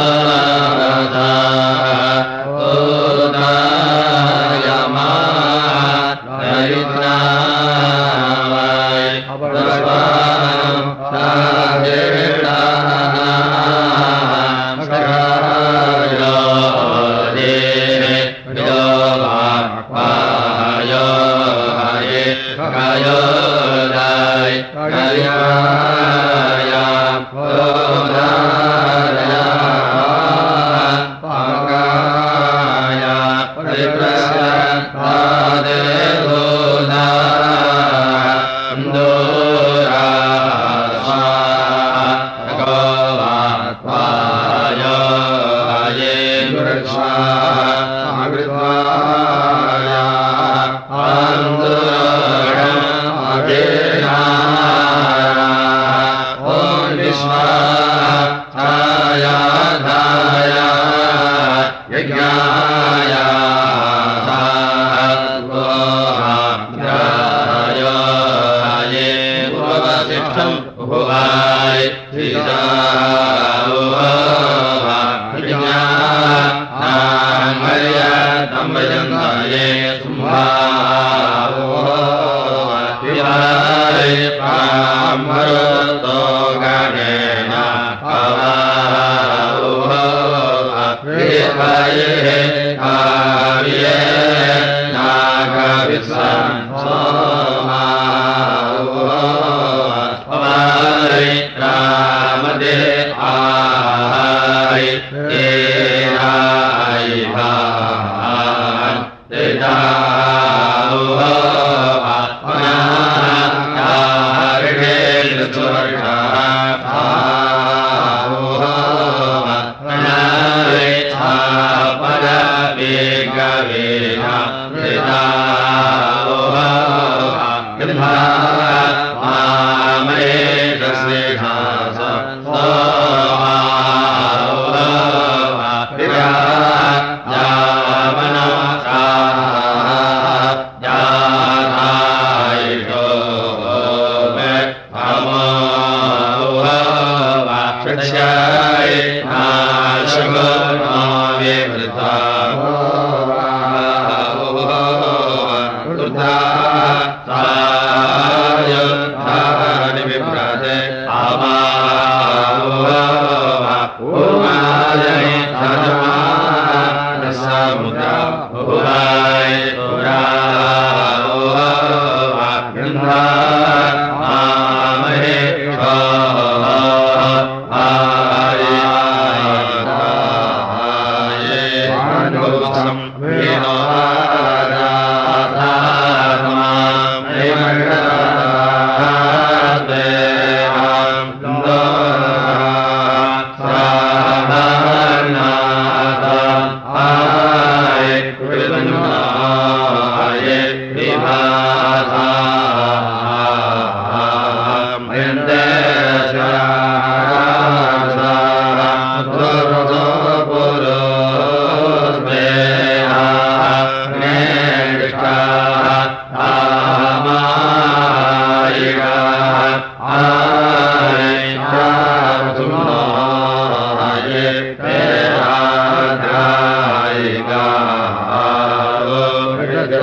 भुवाय। 70.78 71.86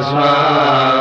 स्वाहा 0.04 0.93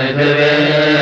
पृथिवे 0.00 0.99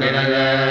मिलाया 0.00 0.67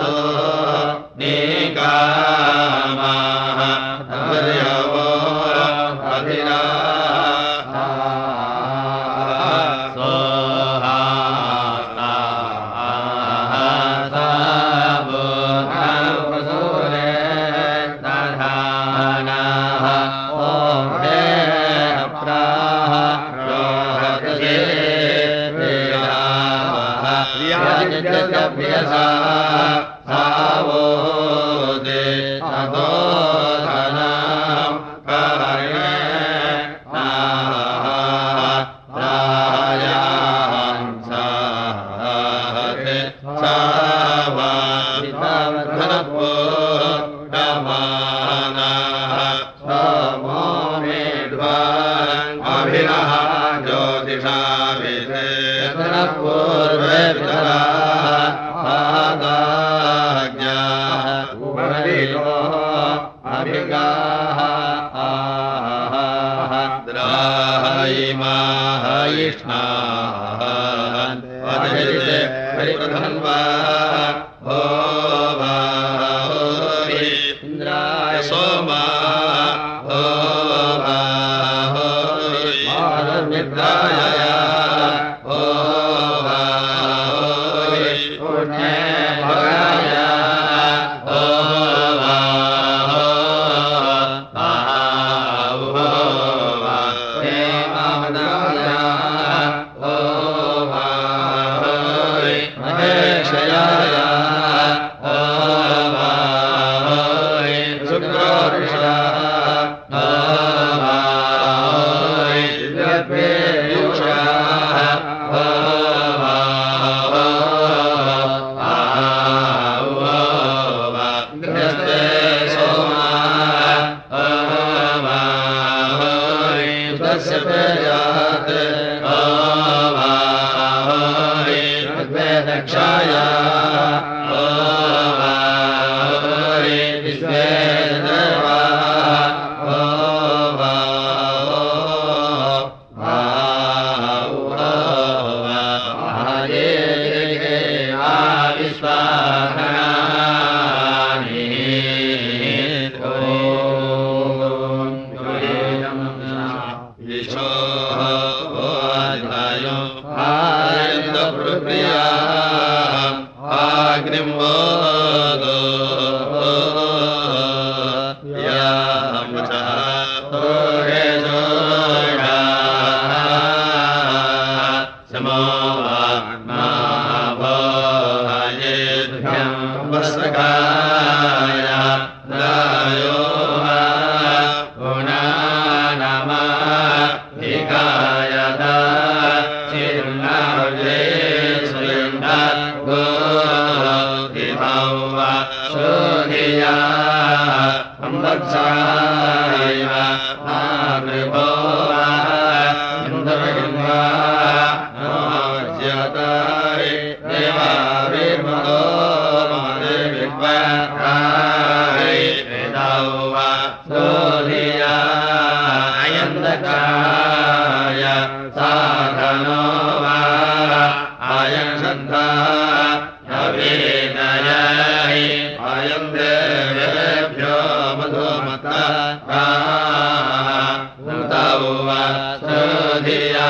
Rama 78.63 79.02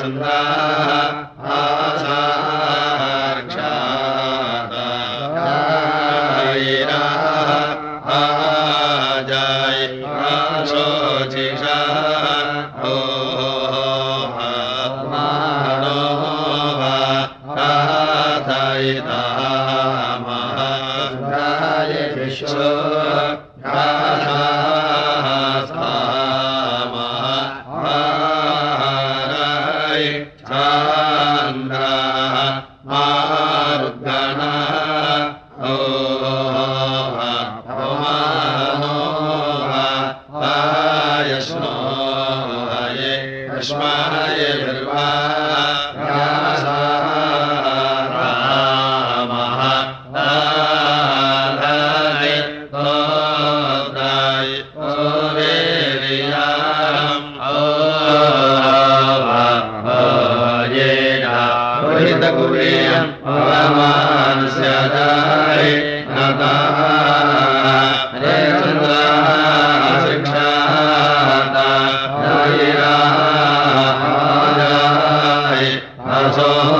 ಚಂದ್ರ 0.00 0.24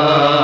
Ah. 0.02 0.39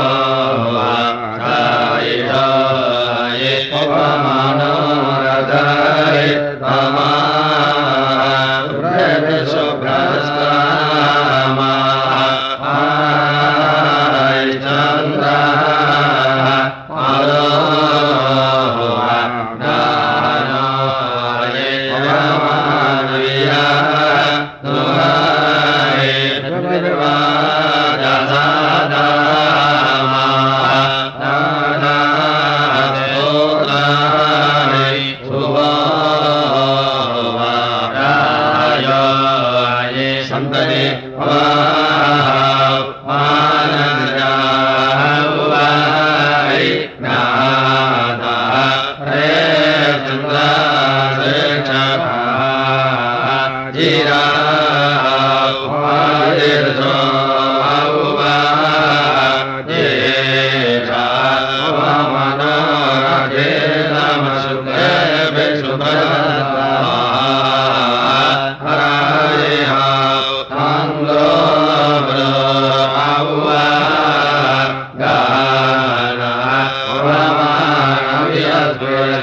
Sahasra 78.78 79.15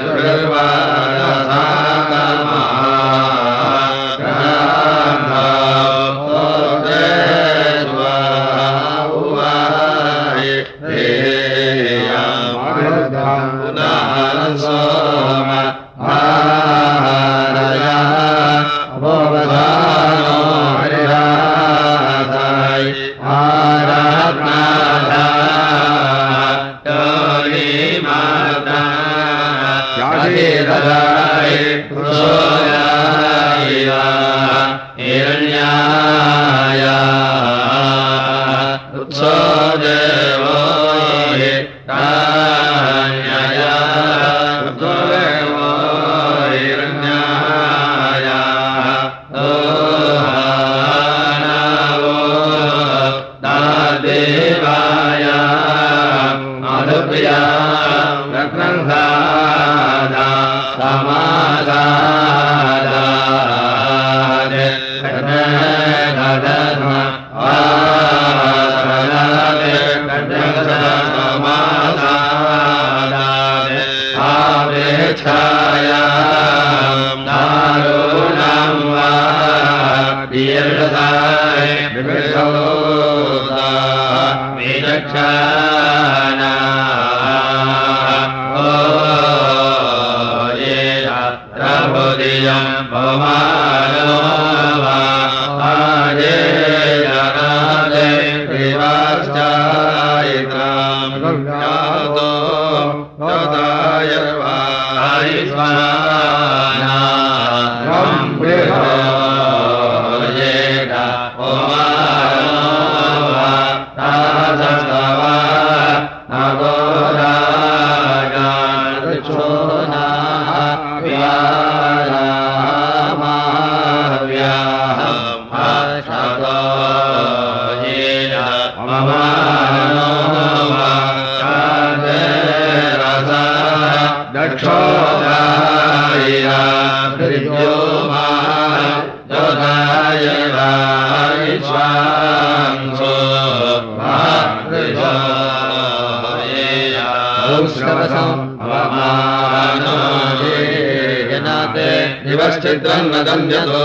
चित्रम् 152.64 153.08
न 153.12 153.22
गम्यतो 153.26 153.84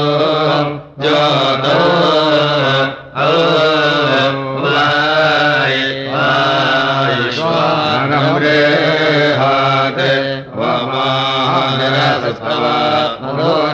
ज्योतो 1.01 1.77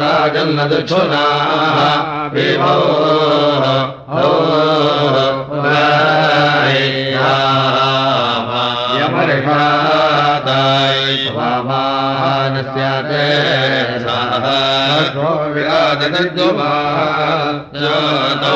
राजन्न 0.02 0.68
दुच्छुना 0.70 1.24
विभो 2.34 3.15
राजगद्गुमा 15.66 16.72
जातो 17.82 18.56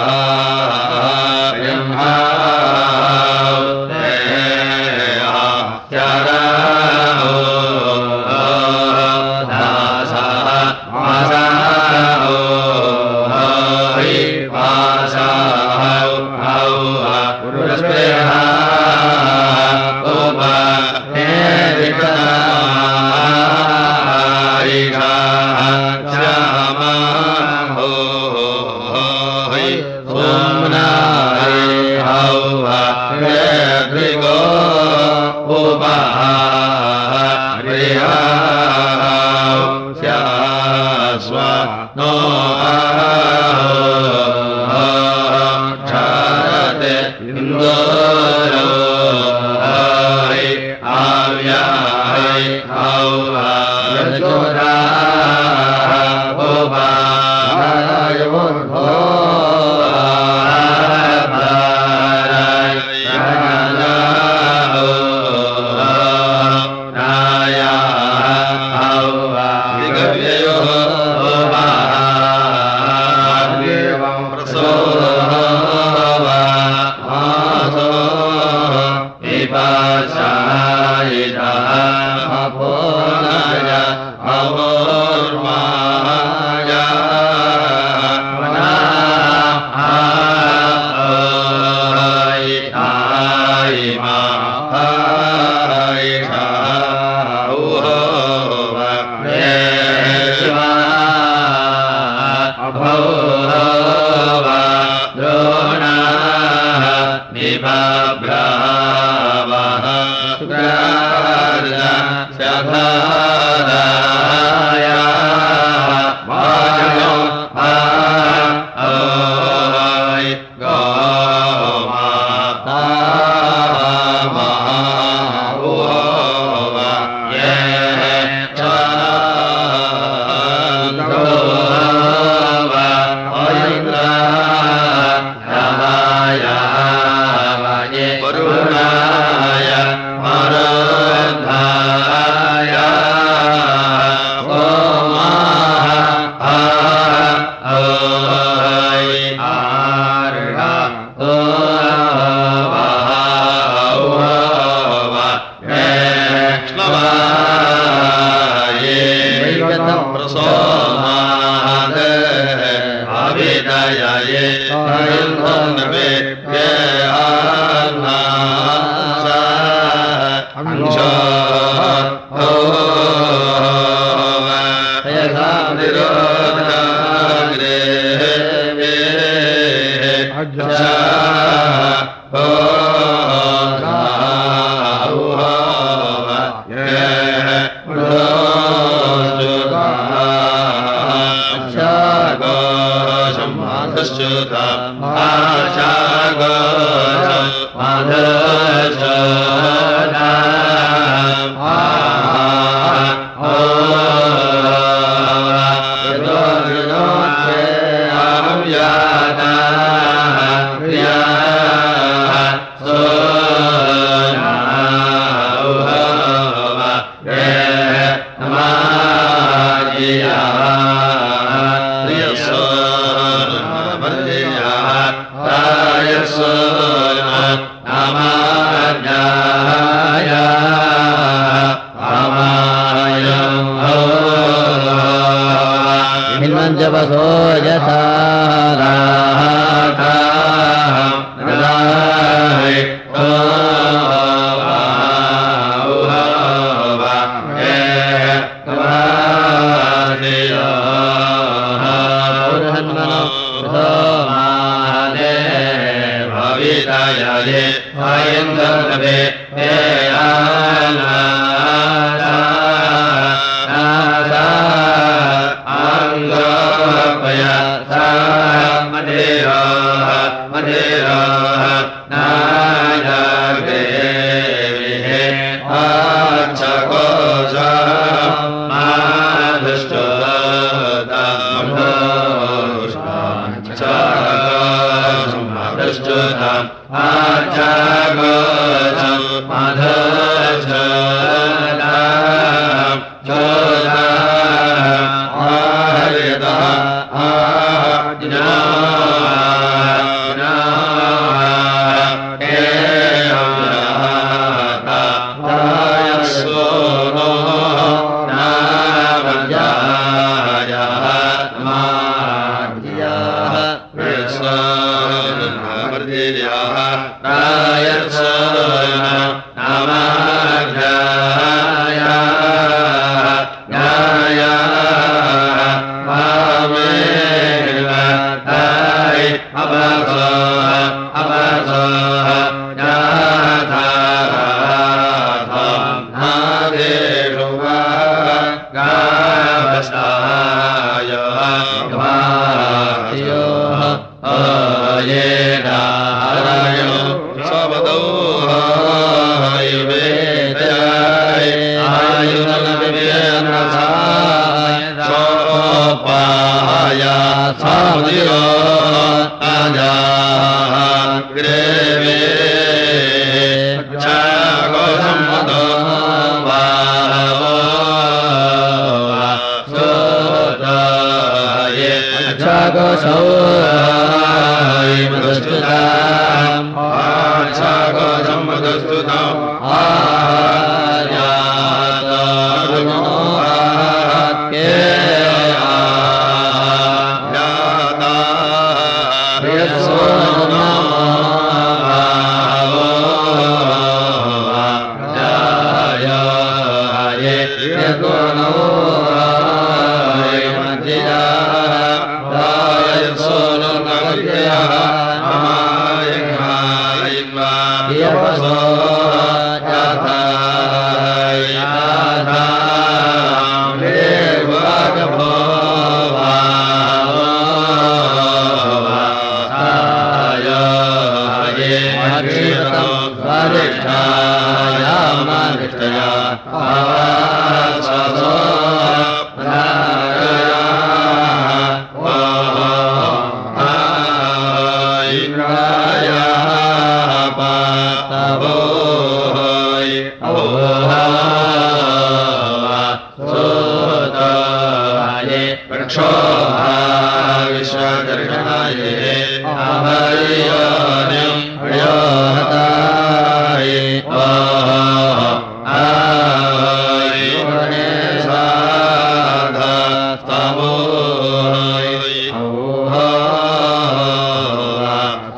ओ 151.17 151.66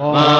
ो 0.00 0.12
धा 0.14 0.37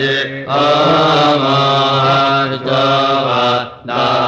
रे 0.00 0.14
हन्तमा 2.44 4.23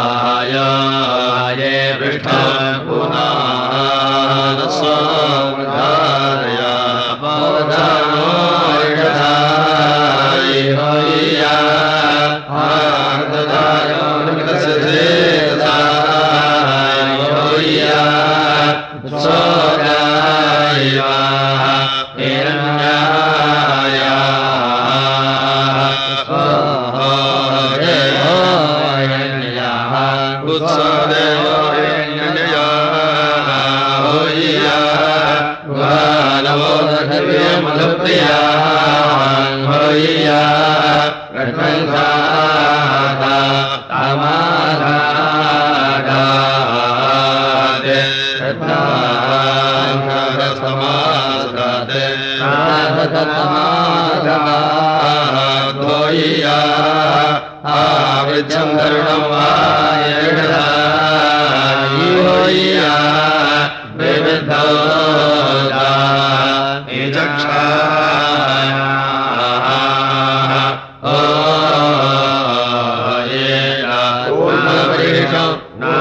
मित्र 74.64 75.95